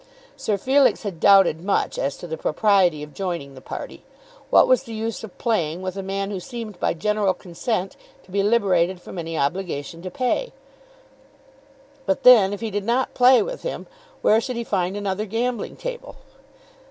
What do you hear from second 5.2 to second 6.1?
of playing with a